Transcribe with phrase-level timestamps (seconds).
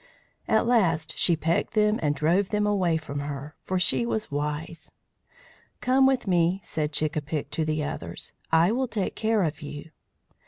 [0.47, 4.91] At last she pecked them and drove them away from her, for she was wise.
[5.79, 8.33] "Come with me," said Chick a pick to the others.
[8.51, 9.91] "I will take care of you."